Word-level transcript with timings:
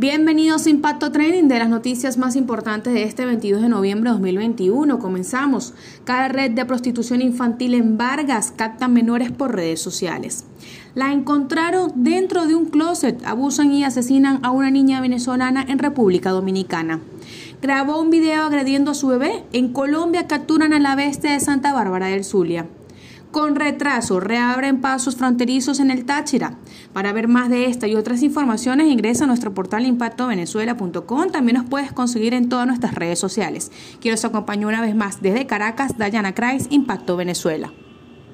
Bienvenidos 0.00 0.64
a 0.64 0.70
Impacto 0.70 1.12
Training 1.12 1.46
de 1.46 1.58
las 1.58 1.68
noticias 1.68 2.16
más 2.16 2.34
importantes 2.34 2.94
de 2.94 3.02
este 3.02 3.26
22 3.26 3.60
de 3.60 3.68
noviembre 3.68 4.08
de 4.08 4.14
2021. 4.14 4.98
Comenzamos. 4.98 5.74
Cada 6.04 6.28
red 6.28 6.52
de 6.52 6.64
prostitución 6.64 7.20
infantil 7.20 7.74
en 7.74 7.98
Vargas 7.98 8.50
capta 8.50 8.88
menores 8.88 9.30
por 9.30 9.54
redes 9.54 9.82
sociales. 9.82 10.46
La 10.94 11.12
encontraron 11.12 11.92
dentro 11.96 12.46
de 12.46 12.54
un 12.54 12.64
closet, 12.70 13.22
abusan 13.26 13.72
y 13.72 13.84
asesinan 13.84 14.40
a 14.42 14.52
una 14.52 14.70
niña 14.70 15.02
venezolana 15.02 15.66
en 15.68 15.78
República 15.78 16.30
Dominicana. 16.30 17.00
Grabó 17.60 18.00
un 18.00 18.08
video 18.08 18.44
agrediendo 18.44 18.92
a 18.92 18.94
su 18.94 19.08
bebé. 19.08 19.44
En 19.52 19.70
Colombia 19.70 20.26
capturan 20.26 20.72
a 20.72 20.78
la 20.78 20.96
bestia 20.96 21.32
de 21.32 21.40
Santa 21.40 21.74
Bárbara 21.74 22.06
del 22.06 22.24
Zulia. 22.24 22.66
Con 23.30 23.54
retraso, 23.54 24.18
reabren 24.18 24.80
pasos 24.80 25.14
fronterizos 25.14 25.78
en 25.78 25.92
el 25.92 26.04
Táchira. 26.04 26.58
Para 26.92 27.12
ver 27.12 27.28
más 27.28 27.48
de 27.48 27.66
esta 27.66 27.86
y 27.86 27.94
otras 27.94 28.22
informaciones, 28.22 28.88
ingresa 28.88 29.22
a 29.22 29.26
nuestro 29.28 29.54
portal 29.54 29.86
impactovenezuela.com. 29.86 31.30
También 31.30 31.58
nos 31.58 31.68
puedes 31.68 31.92
conseguir 31.92 32.34
en 32.34 32.48
todas 32.48 32.66
nuestras 32.66 32.94
redes 32.94 33.20
sociales. 33.20 33.70
Quiero 34.00 34.16
os 34.16 34.24
acompañar 34.24 34.66
una 34.66 34.80
vez 34.80 34.96
más 34.96 35.22
desde 35.22 35.46
Caracas, 35.46 35.96
Dayana 35.96 36.34
Kreis, 36.34 36.66
Impacto 36.70 37.16
Venezuela. 37.16 37.70